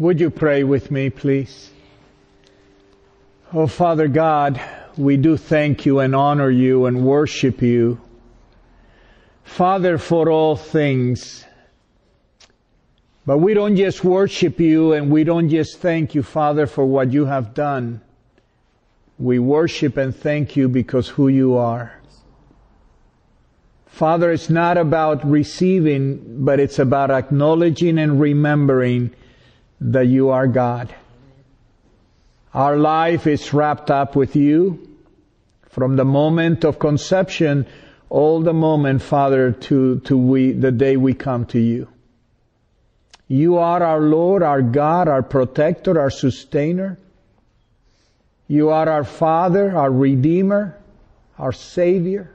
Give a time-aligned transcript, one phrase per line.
[0.00, 1.70] Would you pray with me, please?
[3.52, 4.60] Oh, Father God,
[4.96, 8.00] we do thank you and honor you and worship you.
[9.44, 11.44] Father, for all things.
[13.24, 17.12] But we don't just worship you and we don't just thank you, Father, for what
[17.12, 18.00] you have done.
[19.16, 22.00] We worship and thank you because who you are.
[23.86, 29.14] Father, it's not about receiving, but it's about acknowledging and remembering
[29.80, 30.94] that you are God.
[32.52, 34.88] Our life is wrapped up with you
[35.70, 37.66] from the moment of conception
[38.08, 41.88] all the moment, Father, to, to we, the day we come to you.
[43.26, 46.98] You are our Lord, our God, our protector, our sustainer.
[48.46, 50.78] You are our Father, our Redeemer,
[51.38, 52.30] our Savior.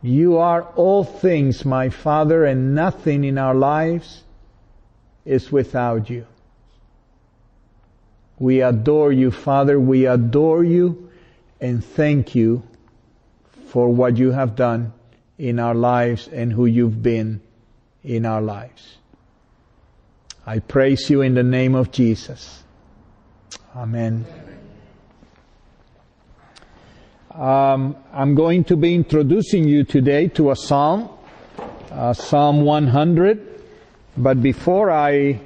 [0.00, 4.22] You are all things, my Father, and nothing in our lives
[5.26, 6.26] is without you.
[8.38, 9.78] We adore you, Father.
[9.78, 11.10] We adore you
[11.60, 12.62] and thank you
[13.66, 14.92] for what you have done
[15.38, 17.40] in our lives and who you've been
[18.04, 18.96] in our lives.
[20.46, 22.62] I praise you in the name of Jesus.
[23.74, 24.24] Amen.
[27.34, 31.10] Um, I'm going to be introducing you today to a psalm,
[31.90, 33.55] uh, Psalm 100.
[34.16, 35.40] But before I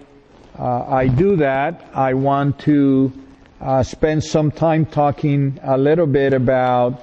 [0.58, 3.12] uh, I do that, I want to
[3.60, 7.02] uh, spend some time talking a little bit about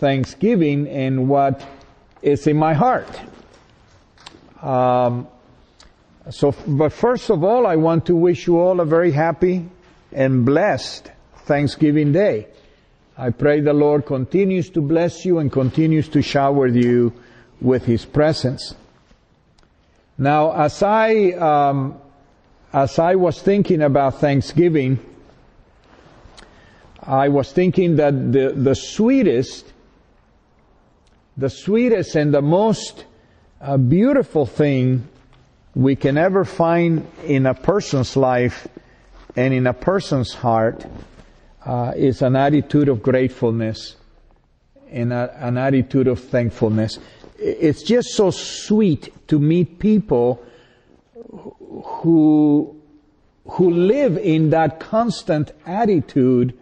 [0.00, 1.64] Thanksgiving and what
[2.22, 3.08] is in my heart.
[4.62, 5.28] Um,
[6.30, 9.68] so, but first of all, I want to wish you all a very happy
[10.12, 11.10] and blessed
[11.44, 12.48] Thanksgiving Day.
[13.18, 17.12] I pray the Lord continues to bless you and continues to shower you
[17.60, 18.74] with His presence.
[20.16, 22.00] Now, as I um,
[22.72, 24.98] as I was thinking about Thanksgiving,
[27.02, 29.72] I was thinking that the the sweetest,
[31.36, 33.04] the sweetest and the most
[33.60, 35.08] uh, beautiful thing
[35.74, 38.68] we can ever find in a person's life
[39.34, 40.86] and in a person's heart
[41.66, 43.96] uh, is an attitude of gratefulness
[44.90, 47.00] and a, an attitude of thankfulness.
[47.38, 50.44] It's just so sweet to meet people
[51.82, 52.80] who,
[53.46, 56.58] who live in that constant attitude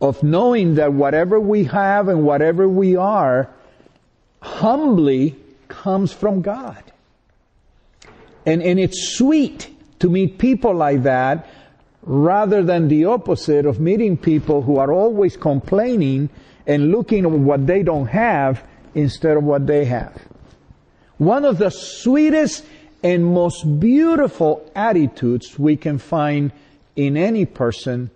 [0.00, 3.50] of knowing that whatever we have and whatever we are
[4.40, 5.36] humbly
[5.68, 6.82] comes from God.
[8.46, 9.68] And, and it's sweet
[10.00, 11.48] to meet people like that
[12.02, 16.30] rather than the opposite of meeting people who are always complaining
[16.66, 18.62] and looking at what they don't have
[18.98, 20.20] instead of what they have.
[21.18, 22.64] One of the sweetest
[23.02, 26.52] and most beautiful attitudes we can find
[26.96, 28.10] in any person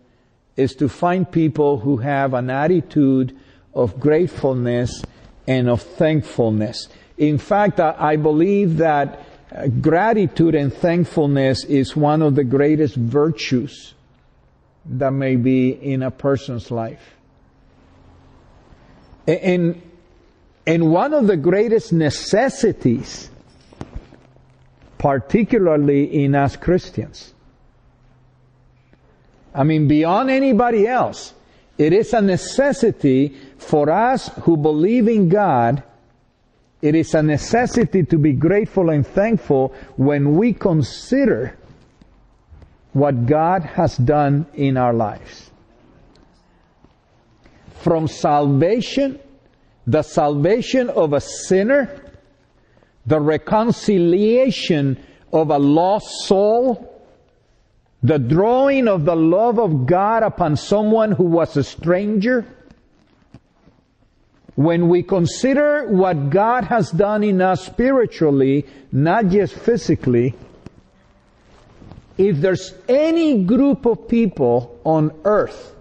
[0.57, 3.37] is to find people who have an attitude
[3.75, 5.03] of gratefulness
[5.47, 6.89] and of thankfulness.
[7.17, 9.21] In fact, I believe that
[9.55, 13.95] uh, gratitude and thankfulness is one of the greatest virtues
[14.85, 17.15] that may be in a person's life.
[19.27, 19.81] And,
[20.67, 23.31] and one of the greatest necessities
[25.03, 27.35] particularly in us Christians.
[29.53, 31.35] I mean, beyond anybody else,
[31.77, 35.83] it is a necessity for us who believe in God.
[36.81, 41.59] It is a necessity to be grateful and thankful when we consider
[42.93, 45.51] what God has done in our lives.
[47.81, 49.19] From salvation,
[49.87, 52.13] the salvation of a sinner,
[53.07, 56.89] the reconciliation of a lost soul,
[58.03, 62.47] the drawing of the love of God upon someone who was a stranger.
[64.55, 70.35] When we consider what God has done in us spiritually, not just physically,
[72.19, 75.75] if there's any group of people on earth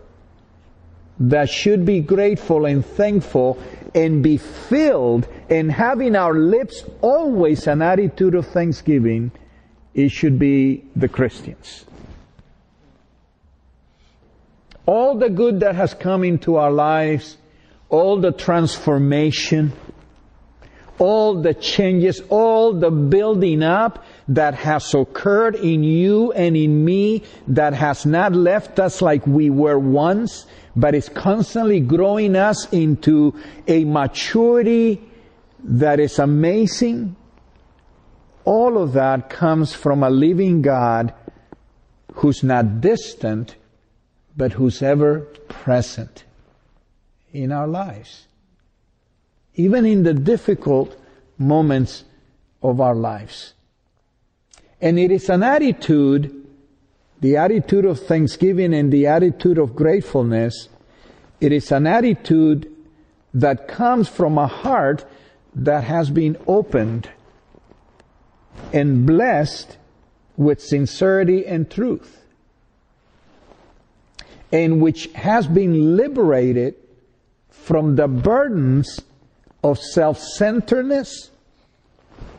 [1.20, 3.62] that should be grateful and thankful
[3.94, 9.32] and be filled and having our lips always an attitude of thanksgiving,
[9.94, 11.86] it should be the Christians.
[14.86, 17.38] All the good that has come into our lives,
[17.90, 19.74] all the transformation,
[20.98, 24.04] all the changes, all the building up
[24.36, 29.50] that has occurred in you and in me that has not left us like we
[29.50, 30.46] were once,
[30.76, 33.34] but is constantly growing us into
[33.68, 35.02] a maturity
[35.64, 37.16] that is amazing.
[38.44, 41.14] all of that comes from a living God
[42.14, 43.56] who's not distant,
[44.36, 46.24] but who's ever present
[47.32, 48.28] in our lives.
[49.56, 50.98] Even in the difficult
[51.38, 52.04] moments
[52.64, 53.54] of our lives.
[54.82, 56.46] And it is an attitude,
[57.20, 60.70] the attitude of thanksgiving and the attitude of gratefulness.
[61.40, 62.74] It is an attitude
[63.34, 65.06] that comes from a heart
[65.54, 67.10] that has been opened
[68.74, 69.78] and blessed
[70.36, 72.24] with sincerity and truth,
[74.52, 76.76] and which has been liberated
[77.50, 79.02] from the burdens
[79.64, 81.30] of self-centeredness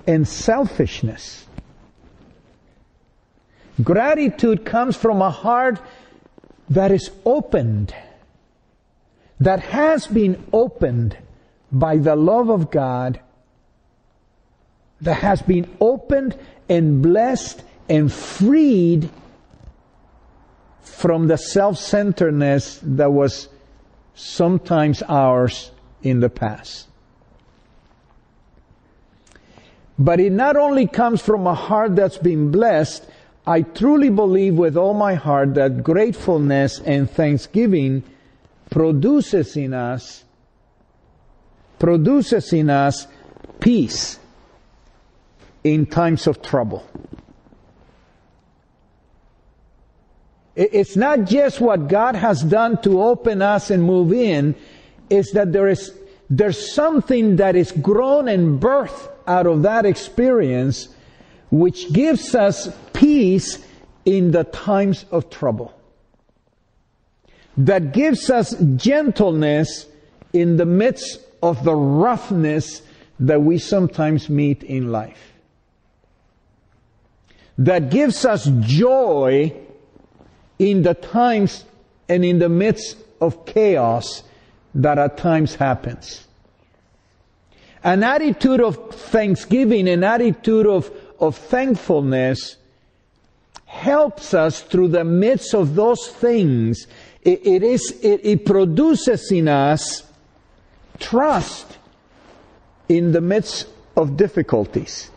[0.07, 1.47] and selfishness.
[3.83, 5.81] Gratitude comes from a heart
[6.71, 7.95] that is opened,
[9.41, 11.17] that has been opened
[11.71, 13.21] by the love of God,
[15.01, 16.39] that has been opened
[16.69, 19.11] and blessed and freed
[20.81, 23.49] from the self-centeredness that was
[24.15, 25.71] sometimes ours
[26.03, 26.89] in the past.
[29.99, 33.07] But it not only comes from a heart that's been blessed,
[33.47, 38.05] I truly believe with all my heart that gratefulness and thanksgiving
[38.71, 40.25] produces in us,
[41.79, 43.09] produces in us
[43.59, 44.19] peace
[45.65, 46.87] in times of trouble.
[50.55, 54.55] It's not just what God has done to open us and move in,
[55.09, 55.93] it's that there is,
[56.29, 60.89] there's something that is grown and birthed out of that experience
[61.53, 63.63] which gives us peace
[64.07, 65.79] in the times of trouble.
[67.59, 69.87] That gives us gentleness
[70.33, 72.81] in the midst of the roughness
[73.21, 75.35] that we sometimes meet in life.
[77.59, 79.55] That gives us joy
[80.59, 81.67] in the times
[82.09, 84.23] and in the midst of chaos
[84.75, 86.27] that at times happens.
[87.85, 90.91] An attitude of thanksgiving, an attitude of,
[91.23, 92.57] of thankfulness
[93.65, 96.87] helps us through the midst of those things.
[97.23, 100.03] it, it is, it, it produces in us
[100.99, 101.79] trust
[102.89, 105.11] in the midst of difficulties.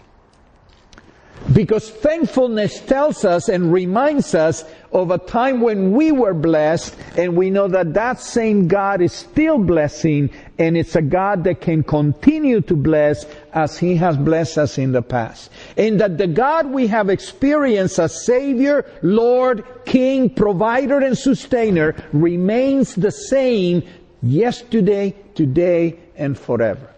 [1.52, 4.64] Because thankfulness tells us and reminds us
[4.96, 9.12] of a time when we were blessed and we know that that same God is
[9.12, 14.58] still blessing and it's a God that can continue to bless as He has blessed
[14.58, 15.52] us in the past.
[15.76, 22.96] And that the God we have experienced as Savior, Lord, King, Provider, and Sustainer remains
[22.96, 23.84] the same
[24.22, 26.95] yesterday, today, and forever.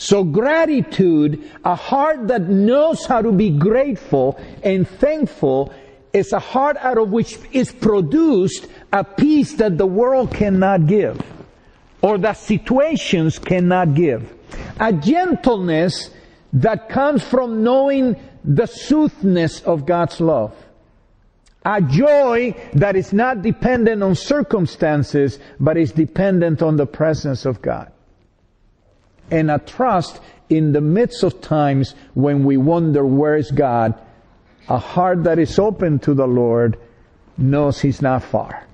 [0.00, 5.74] So gratitude, a heart that knows how to be grateful and thankful,
[6.12, 11.20] is a heart out of which is produced a peace that the world cannot give,
[12.00, 14.32] or that situations cannot give.
[14.78, 16.10] A gentleness
[16.52, 18.14] that comes from knowing
[18.44, 20.54] the soothness of God's love.
[21.66, 27.60] A joy that is not dependent on circumstances, but is dependent on the presence of
[27.60, 27.90] God
[29.30, 33.94] and a trust in the midst of times when we wonder where is God.
[34.68, 36.78] A heart that is open to the Lord
[37.36, 38.66] knows He's not far.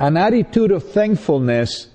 [0.00, 1.88] An attitude of thankfulness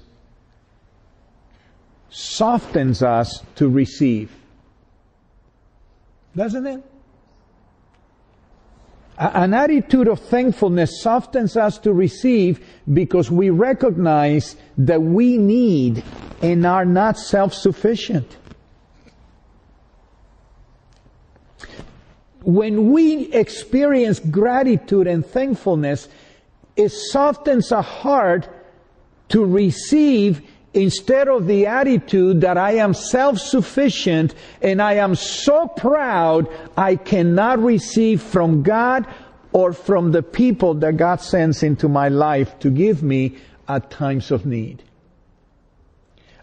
[2.10, 4.31] softens us to receive.
[6.36, 6.84] Doesn't it?
[9.17, 16.03] An attitude of thankfulness softens us to receive because we recognize that we need
[16.41, 18.38] and are not self-sufficient.
[22.41, 26.10] When we experience gratitude and thankfulness,
[26.75, 28.50] it softens our heart
[29.29, 30.41] to receive
[30.74, 37.60] instead of the attitude that I am self-sufficient and I am so proud I cannot
[37.60, 39.08] receive from God
[39.51, 43.38] or from the people that God sends into my life to give me
[43.68, 44.84] at times of need.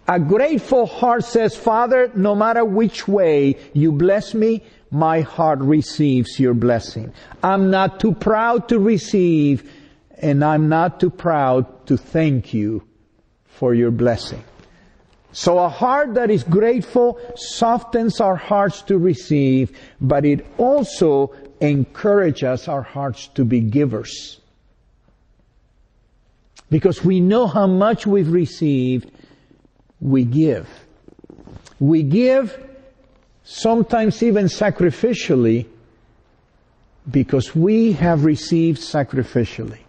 [0.07, 6.41] A grateful heart says, Father, no matter which way you bless me, my heart receives
[6.41, 7.13] your blessing.
[7.43, 9.71] I'm not too proud to receive
[10.19, 12.83] and I'm not too proud to thank you
[13.61, 14.43] for your blessing.
[15.33, 22.69] So a heart that is grateful softens our hearts to receive, but it also encourages
[22.69, 24.41] our hearts to be givers.
[26.71, 29.11] Because we know how much we've received,
[30.01, 30.67] we give.
[31.79, 32.59] We give
[33.45, 35.67] sometimes even sacrificially
[37.11, 39.81] because we have received sacrificially.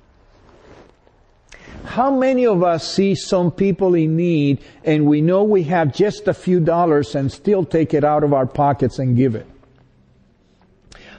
[1.91, 6.25] How many of us see some people in need and we know we have just
[6.29, 9.45] a few dollars and still take it out of our pockets and give it?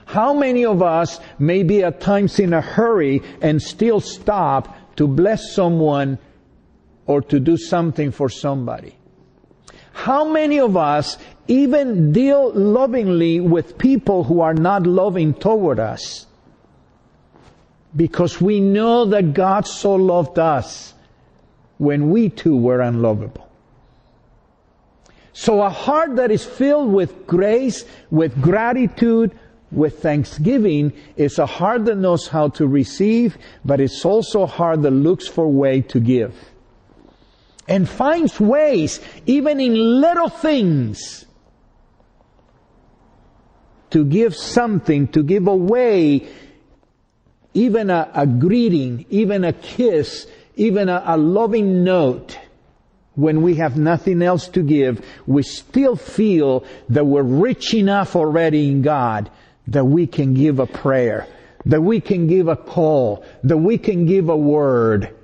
[0.06, 5.06] How many of us may be at times in a hurry and still stop to
[5.06, 6.18] bless someone
[7.04, 8.96] or to do something for somebody?
[9.92, 16.26] How many of us even deal lovingly with people who are not loving toward us?
[17.94, 20.94] Because we know that God so loved us
[21.78, 23.48] when we too were unlovable.
[25.32, 29.32] So a heart that is filled with grace, with gratitude,
[29.70, 34.82] with thanksgiving is a heart that knows how to receive, but it's also a heart
[34.82, 36.34] that looks for way to give.
[37.66, 41.24] And finds ways, even in little things,
[43.90, 46.28] to give something, to give away
[47.54, 52.38] even a, a greeting, even a kiss, even a, a loving note,
[53.14, 58.70] when we have nothing else to give, we still feel that we're rich enough already
[58.70, 59.30] in God
[59.68, 61.26] that we can give a prayer,
[61.66, 65.14] that we can give a call, that we can give a word,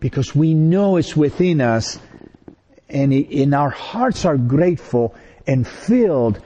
[0.00, 1.98] because we know it's within us,
[2.88, 5.14] and, and our hearts are grateful
[5.46, 6.40] and filled,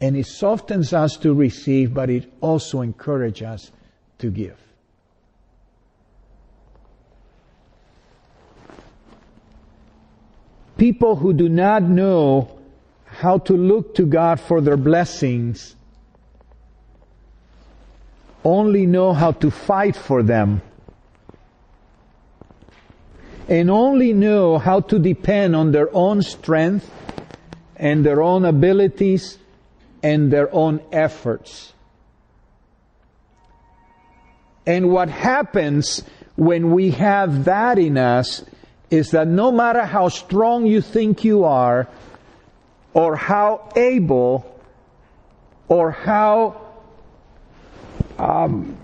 [0.00, 3.72] and it softens us to receive, but it also encourages us
[4.18, 4.56] to give.
[10.76, 12.58] People who do not know
[13.04, 15.74] how to look to God for their blessings
[18.44, 20.62] only know how to fight for them
[23.48, 26.88] and only know how to depend on their own strength
[27.76, 29.38] and their own abilities
[30.02, 31.72] and their own efforts.
[34.68, 36.04] And what happens
[36.36, 38.44] when we have that in us
[38.90, 41.88] is that no matter how strong you think you are,
[42.92, 44.60] or how able,
[45.68, 46.60] or how
[48.18, 48.76] um,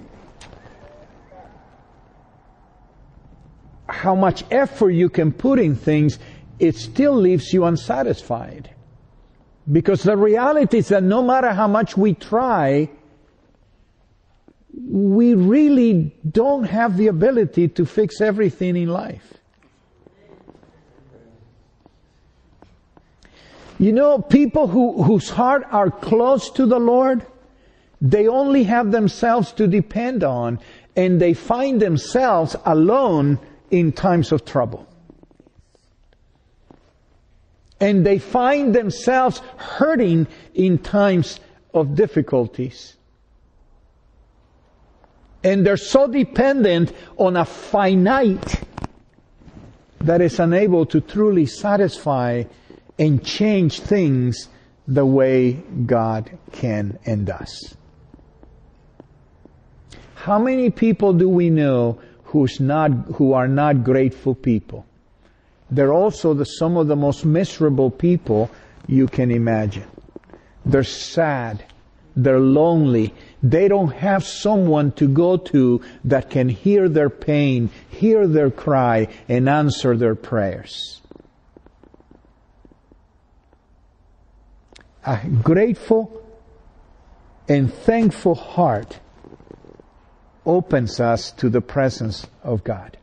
[3.87, 6.19] how much effort you can put in things,
[6.59, 8.71] it still leaves you unsatisfied.
[9.71, 12.89] Because the reality is that no matter how much we try,
[14.77, 19.35] we really don't have the ability to fix everything in life.
[23.79, 27.27] You know, people who, whose heart are close to the Lord,
[28.01, 30.61] they only have themselves to depend on,
[30.97, 33.39] and they find themselves alone
[33.71, 34.87] in times of trouble.
[37.81, 41.41] And they find themselves hurting in times
[41.73, 42.97] of difficulties.
[45.45, 48.63] And they're so dependent on a finite
[50.01, 52.45] that is unable to truly satisfy
[52.99, 54.49] and change things
[54.89, 57.77] the way God can and does.
[60.15, 64.87] How many people do we know who's not, who are not grateful people?
[65.71, 68.51] They're also the, some of the most miserable people
[68.87, 69.89] you can imagine.
[70.65, 71.65] They're sad.
[72.17, 73.13] They're lonely.
[73.43, 79.09] They don't have someone to go to that can hear their pain, hear their cry,
[79.29, 81.01] and answer their prayers.
[85.05, 86.23] A grateful
[87.49, 89.01] and thankful heart
[90.47, 92.97] opens us to the presence of God.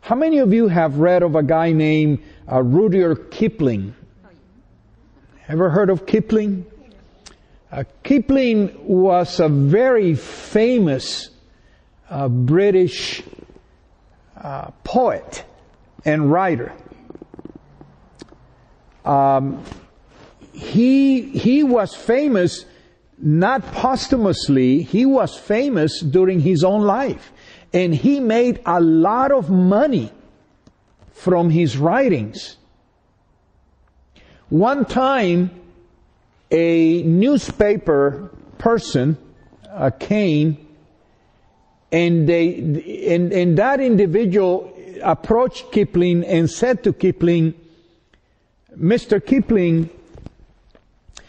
[0.00, 3.94] How many of you have read of a guy named uh, Rudyard Kipling?
[5.46, 6.64] Ever heard of Kipling?
[7.70, 11.30] Uh, Kipling was a very famous
[12.08, 13.22] uh, British
[14.36, 15.44] uh, poet
[16.04, 16.72] and writer.
[19.04, 19.62] Um,
[20.52, 22.64] he he was famous
[23.22, 27.32] not posthumously, he was famous during his own life.
[27.72, 30.10] And he made a lot of money
[31.12, 32.56] from his writings.
[34.48, 35.50] One time,
[36.50, 39.16] a newspaper person
[39.70, 40.66] uh, came
[41.92, 42.56] and they,
[43.08, 47.54] and, and that individual approached Kipling and said to Kipling,
[48.76, 49.24] Mr.
[49.24, 49.90] Kipling,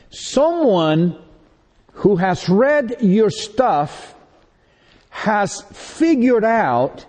[0.10, 1.18] someone
[1.94, 4.13] who has read your stuff
[5.10, 7.06] has figured out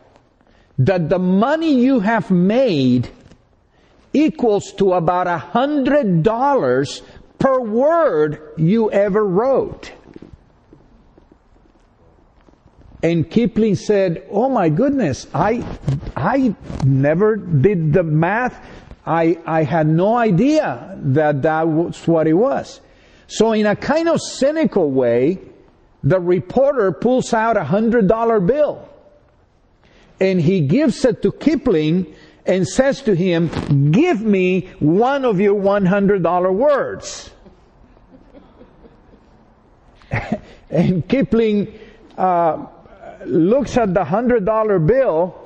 [0.78, 3.08] that the money you have made
[4.12, 7.02] equals to about a hundred dollars
[7.42, 9.90] per word you ever wrote.
[13.02, 15.64] And Kipling said, "Oh my goodness, I,
[16.16, 18.64] I never did the math.
[19.04, 22.80] I, I had no idea that that was what it was."
[23.26, 25.40] So in a kind of cynical way,
[26.04, 28.88] the reporter pulls out a hundred dollar bill
[30.20, 32.14] and he gives it to Kipling
[32.46, 33.48] and says to him,
[33.92, 37.30] give me one of your $100 words.
[40.70, 41.78] and Kipling
[42.18, 42.66] uh,
[43.24, 45.38] looks at the $100 bill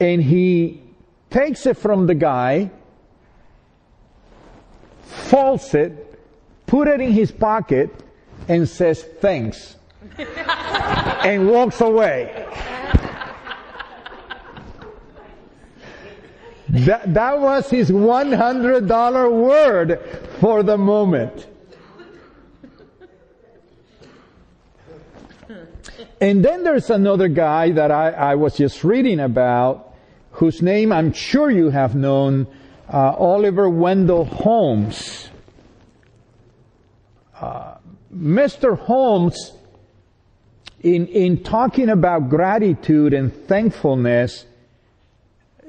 [0.00, 0.82] and he
[1.28, 2.70] takes it from the guy,
[5.02, 6.18] folds it,
[6.66, 7.90] put it in his pocket,
[8.48, 9.76] and says thanks.
[10.18, 12.46] and walks away.
[16.70, 20.00] That, that was his $100 word
[20.38, 21.46] for the moment.
[26.20, 29.94] And then there's another guy that I, I, was just reading about,
[30.32, 32.46] whose name I'm sure you have known,
[32.92, 35.28] uh, Oliver Wendell Holmes.
[37.34, 37.76] Uh,
[38.14, 38.78] Mr.
[38.78, 39.52] Holmes,
[40.82, 44.44] in, in talking about gratitude and thankfulness,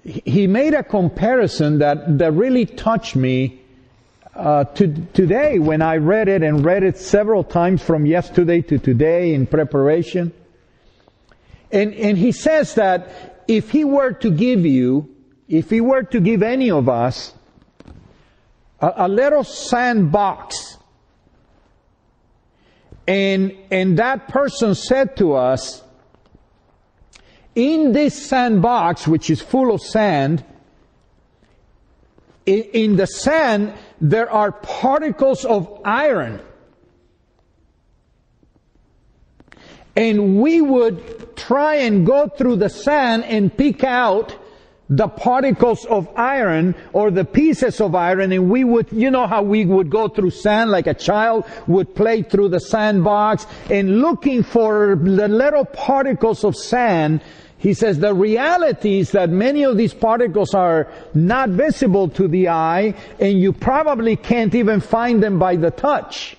[0.04, 3.62] he made a comparison that, that really touched me
[4.34, 8.80] uh, to, today when I read it and read it several times from yesterday to
[8.80, 10.34] today in preparation.
[11.72, 15.16] And, and he says that if he were to give you,
[15.48, 17.34] if he were to give any of us
[18.80, 20.78] a, a little sandbox,
[23.08, 25.84] and, and that person said to us,
[27.56, 30.44] in this sandbox, which is full of sand,
[32.46, 36.42] in, in the sand, there are particles of iron.
[39.96, 44.36] And we would try and go through the sand and pick out
[44.92, 49.42] the particles of iron or the pieces of iron and we would, you know how
[49.42, 54.44] we would go through sand like a child would play through the sandbox and looking
[54.44, 57.22] for the little particles of sand
[57.58, 62.50] he says the reality is that many of these particles are not visible to the
[62.50, 66.36] eye and you probably can't even find them by the touch.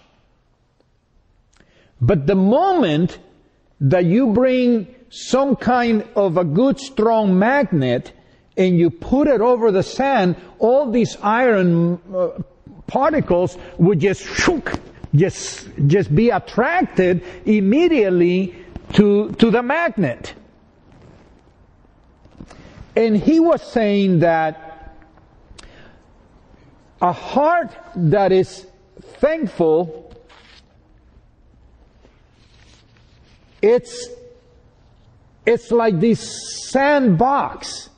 [2.00, 3.20] But the moment
[3.80, 8.12] that you bring some kind of a good strong magnet
[8.56, 12.30] and you put it over the sand, all these iron uh,
[12.86, 14.78] particles would just shook,
[15.14, 18.54] just, just be attracted immediately
[18.92, 20.34] to, to the magnet.
[22.94, 24.94] And he was saying that
[27.00, 28.66] a heart that is
[29.00, 30.14] thankful,
[33.62, 34.08] it's,
[35.46, 37.88] it's like this sandbox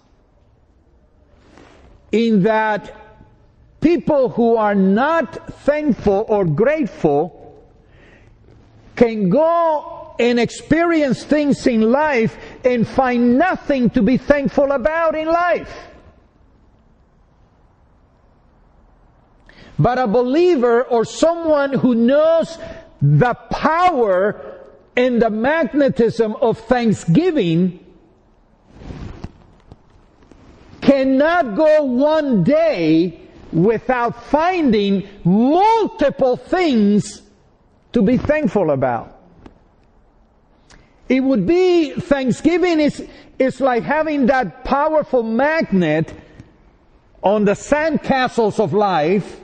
[2.14, 2.94] in that
[3.80, 7.60] people who are not thankful or grateful
[8.94, 15.26] can go and experience things in life and find nothing to be thankful about in
[15.26, 15.88] life.
[19.76, 22.56] But a believer or someone who knows
[23.02, 24.60] the power
[24.96, 27.83] and the magnetism of thanksgiving
[30.94, 33.20] cannot go one day
[33.52, 37.22] without finding multiple things
[37.92, 39.10] to be thankful about.
[41.08, 43.04] It would be, Thanksgiving is,
[43.40, 46.14] is like having that powerful magnet
[47.22, 49.40] on the sandcastles of life.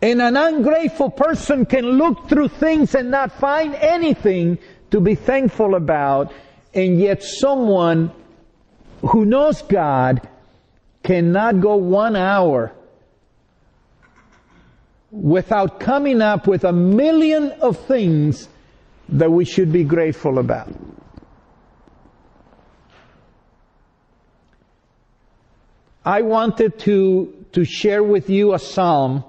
[0.00, 4.58] And an ungrateful person can look through things and not find anything
[4.90, 6.32] to be thankful about.
[6.74, 8.12] And yet someone
[9.00, 10.26] who knows God
[11.02, 12.72] cannot go one hour
[15.10, 18.48] without coming up with a million of things
[19.08, 20.68] that we should be grateful about.
[26.04, 29.24] I wanted to, to share with you a psalm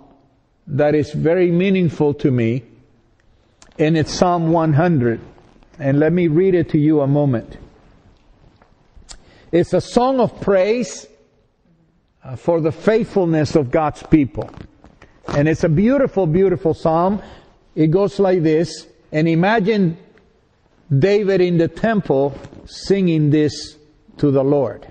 [0.68, 2.64] that is very meaningful to me,
[3.80, 5.22] and it's Psalm 100.
[5.80, 7.58] And let me read it to you a moment.
[9.52, 11.08] It's a song of praise
[12.24, 14.50] uh, for the faithfulness of God's people.
[15.30, 17.22] And it's a beautiful, beautiful psalm.
[17.76, 18.88] It goes like this.
[19.12, 19.98] And imagine
[20.98, 23.78] David in the temple singing this
[24.18, 24.88] to the Lord.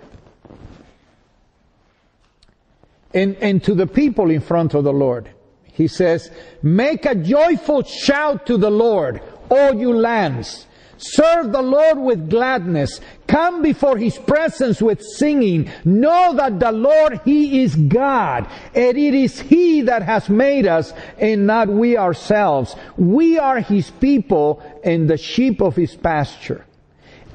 [3.13, 5.31] And, and to the people in front of the Lord.
[5.65, 6.31] He says,
[6.63, 10.67] make a joyful shout to the Lord, all you lands.
[10.97, 13.01] Serve the Lord with gladness.
[13.27, 15.71] Come before His presence with singing.
[15.85, 18.47] Know that the Lord, He is God.
[18.75, 22.77] And it is He that has made us and not we ourselves.
[22.97, 26.65] We are His people and the sheep of His pasture.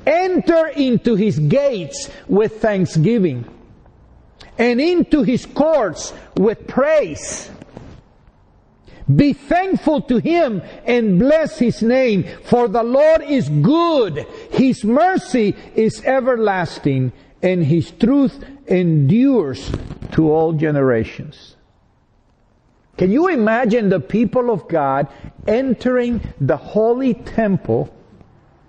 [0.05, 3.45] Enter into His gates with thanksgiving
[4.57, 7.51] and into His courts with praise.
[9.15, 14.25] Be thankful to Him and bless His name, for the Lord is good.
[14.51, 19.71] His mercy is everlasting, and His truth endures
[20.11, 21.55] to all generations.
[22.97, 25.07] Can you imagine the people of God
[25.47, 27.93] entering the holy temple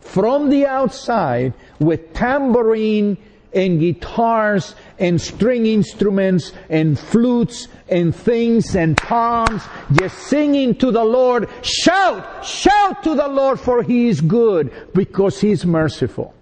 [0.00, 3.18] from the outside with tambourine
[3.54, 9.62] and guitars and string instruments and flutes and things and palms,
[9.92, 11.48] just singing to the Lord.
[11.62, 12.44] Shout!
[12.44, 16.34] Shout to the Lord for He is good because He is merciful.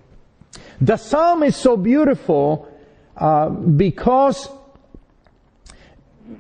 [0.80, 2.66] The psalm is so beautiful
[3.16, 4.48] uh, because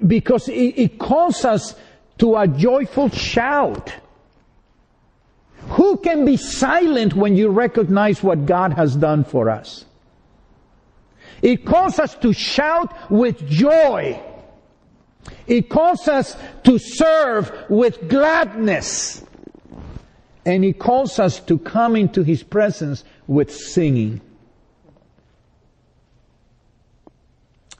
[0.06, 1.74] because it, it calls us
[2.18, 3.92] to a joyful shout.
[5.70, 9.84] Who can be silent when you recognize what God has done for us?
[11.42, 14.20] It calls us to shout with joy.
[15.46, 19.24] It calls us to serve with gladness.
[20.44, 24.20] And He calls us to come into His presence with singing.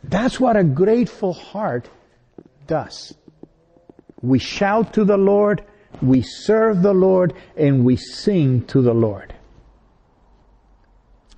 [0.03, 1.89] That's what a grateful heart
[2.67, 3.15] does.
[4.23, 5.65] We shout to the Lord,
[6.03, 9.35] we serve the Lord, and we sing to the Lord.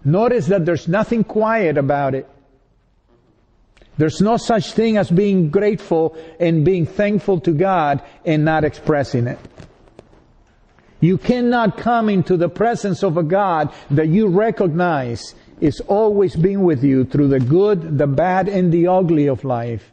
[0.05, 2.29] Notice that there's nothing quiet about it.
[3.99, 9.27] There's no such thing as being grateful and being thankful to God and not expressing
[9.27, 9.39] it.
[11.01, 16.63] You cannot come into the presence of a God that you recognize is always being
[16.63, 19.92] with you through the good, the bad, and the ugly of life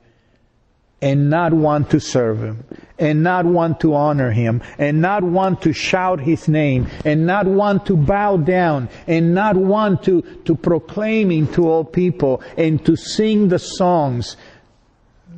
[1.01, 2.63] and not want to serve Him,
[2.97, 7.45] and not want to honor Him, and not want to shout His name, and not
[7.45, 12.83] want to bow down, and not want to, to proclaim Him to all people, and
[12.85, 14.35] to sing the songs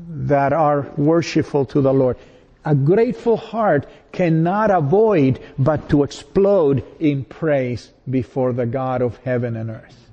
[0.10, 2.17] that are worshipful to the Lord.
[2.65, 9.56] A grateful heart cannot avoid but to explode in praise before the God of heaven
[9.56, 10.10] and earth.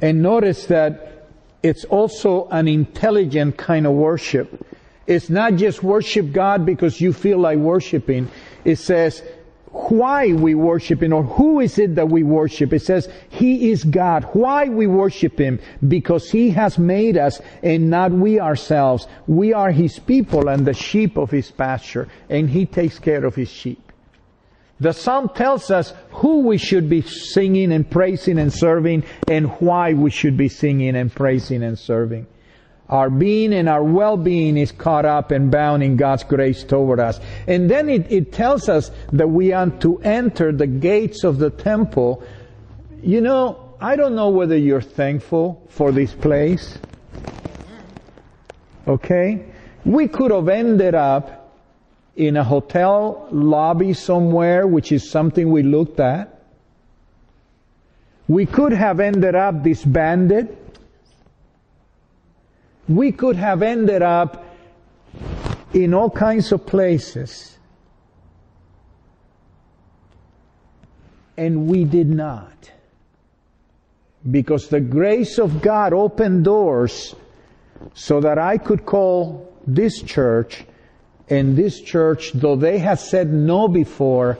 [0.00, 1.17] And notice that
[1.68, 4.66] it's also an intelligent kind of worship.
[5.06, 8.30] It's not just worship God because you feel like worshiping.
[8.64, 9.22] It says
[9.70, 12.72] why we worship Him or who is it that we worship.
[12.72, 14.24] It says He is God.
[14.32, 15.60] Why we worship Him?
[15.86, 19.06] Because He has made us and not we ourselves.
[19.26, 23.34] We are His people and the sheep of His pasture and He takes care of
[23.34, 23.87] His sheep.
[24.80, 29.94] The psalm tells us who we should be singing and praising and serving and why
[29.94, 32.26] we should be singing and praising and serving.
[32.88, 37.20] Our being and our well-being is caught up and bound in God's grace toward us.
[37.46, 41.50] And then it, it tells us that we are to enter the gates of the
[41.50, 42.22] temple.
[43.02, 46.78] You know, I don't know whether you're thankful for this place.
[48.86, 49.44] Okay?
[49.84, 51.37] We could have ended up
[52.18, 56.42] in a hotel lobby somewhere, which is something we looked at.
[58.26, 60.58] We could have ended up disbanded.
[62.88, 64.44] We could have ended up
[65.72, 67.56] in all kinds of places.
[71.36, 72.72] And we did not.
[74.28, 77.14] Because the grace of God opened doors
[77.94, 80.64] so that I could call this church
[81.28, 84.38] in this church, though they had said no before,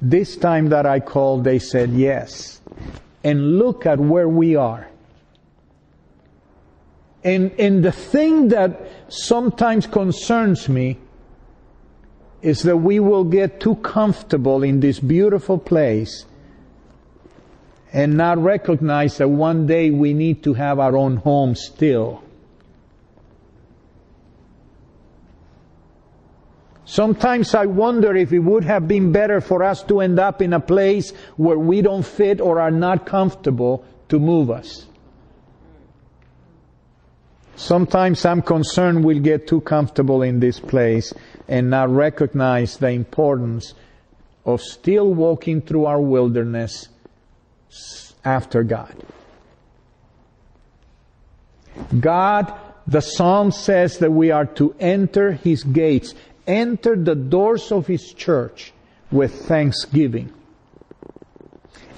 [0.00, 2.60] this time that I called, they said yes.
[3.22, 4.88] And look at where we are.
[7.24, 10.98] And, and the thing that sometimes concerns me
[12.40, 16.26] is that we will get too comfortable in this beautiful place
[17.92, 22.24] and not recognize that one day we need to have our own home still.
[26.84, 30.52] Sometimes I wonder if it would have been better for us to end up in
[30.52, 34.86] a place where we don't fit or are not comfortable to move us.
[37.54, 41.12] Sometimes I'm concerned we'll get too comfortable in this place
[41.46, 43.74] and not recognize the importance
[44.44, 46.88] of still walking through our wilderness
[48.24, 48.96] after God.
[51.98, 52.52] God,
[52.86, 56.14] the psalm says that we are to enter his gates,
[56.46, 58.72] enter the doors of his church
[59.10, 60.32] with thanksgiving.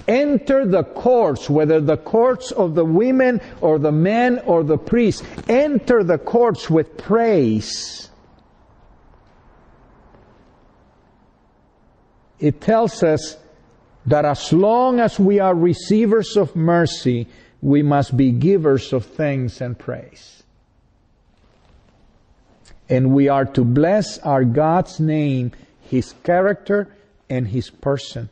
[0.07, 5.23] Enter the courts, whether the courts of the women or the men or the priests,
[5.47, 8.09] enter the courts with praise.
[12.39, 13.37] It tells us
[14.05, 17.27] that as long as we are receivers of mercy,
[17.61, 20.43] we must be givers of thanks and praise.
[22.89, 26.87] And we are to bless our God's name, His character,
[27.29, 28.29] and His person.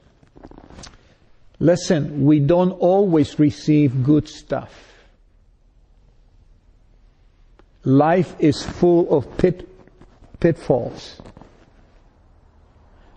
[1.59, 4.73] Listen, we don't always receive good stuff.
[7.85, 9.67] Life is full of pit,
[10.39, 11.21] pitfalls.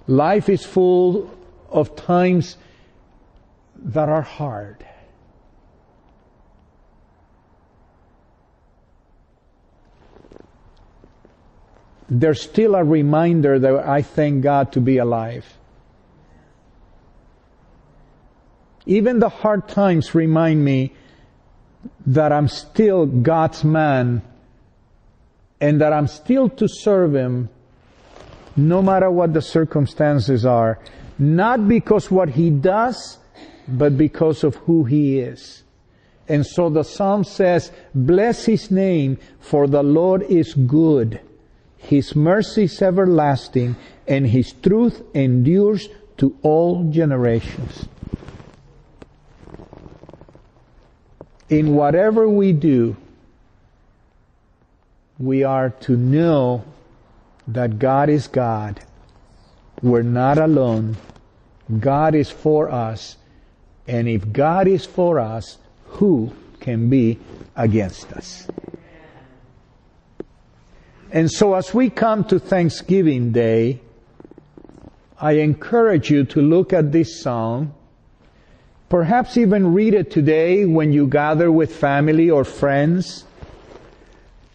[0.06, 1.30] Life is full
[1.70, 2.56] of times
[3.76, 4.84] that are hard.
[12.08, 15.44] There's still a reminder that I thank God to be alive.
[18.86, 20.92] Even the hard times remind me
[22.06, 24.22] that I'm still God's man
[25.60, 27.48] and that I'm still to serve Him
[28.56, 30.78] no matter what the circumstances are.
[31.18, 33.18] Not because what He does,
[33.66, 35.64] but because of who He is.
[36.28, 41.20] And so the Psalm says, bless His name, for the Lord is good.
[41.78, 47.88] His mercy is everlasting, and His truth endures to all generations.
[51.48, 52.96] in whatever we do,
[55.18, 56.64] we are to know
[57.46, 58.80] that God is God.
[59.82, 60.96] We're not alone.
[61.80, 63.16] God is for us.
[63.86, 67.18] And if God is for us, who can be
[67.54, 68.48] against us?
[71.16, 73.80] And so as we come to Thanksgiving Day,
[75.18, 77.72] I encourage you to look at this song
[78.88, 83.24] Perhaps even read it today when you gather with family or friends.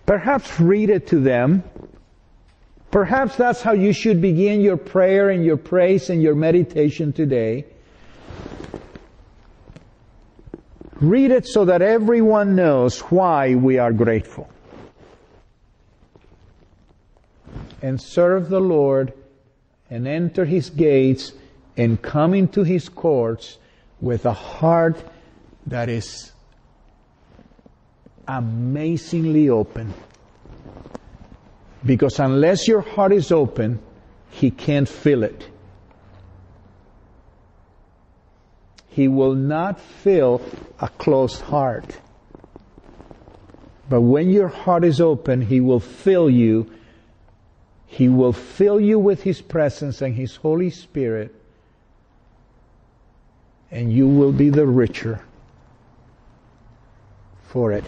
[0.06, 1.63] Perhaps read it to them.
[2.91, 7.65] Perhaps that's how you should begin your prayer and your praise and your meditation today.
[11.02, 14.50] Read it so that everyone knows why we are grateful.
[17.82, 19.13] And serve the Lord
[19.89, 21.34] and enter His gates
[21.76, 23.58] and come into His courts
[24.00, 25.04] with a heart
[25.67, 26.32] that is
[28.28, 29.94] amazingly open.
[31.86, 33.80] Because unless your heart is open,
[34.30, 35.48] He can't fill it.
[38.89, 40.41] He will not fill
[40.80, 41.98] a closed heart.
[43.89, 46.72] But when your heart is open, He will fill you.
[47.91, 51.36] He will fill you with His presence and His Holy Spirit
[53.69, 55.21] and you will be the richer
[57.43, 57.84] for it.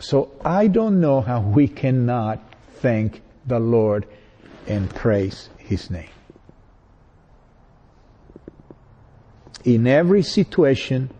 [0.00, 2.42] So I don't know how we cannot
[2.74, 4.04] thank the Lord
[4.66, 6.10] and praise His name.
[9.64, 11.10] In every situation,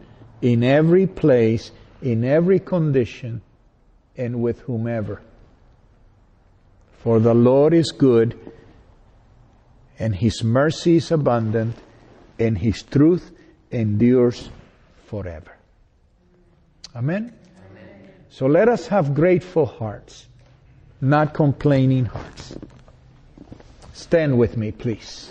[0.43, 1.71] in every place,
[2.03, 3.41] in every condition,
[4.17, 5.21] and with whomever.
[7.07, 8.37] For the Lord is good,
[9.97, 11.77] and His mercy is abundant,
[12.37, 13.31] and His truth
[13.71, 14.51] endures
[15.05, 15.57] forever.
[16.97, 17.33] Amen?
[17.71, 18.11] Amen?
[18.29, 20.27] So let us have grateful hearts,
[21.01, 22.59] not complaining hearts.
[23.93, 25.31] Stand with me, please.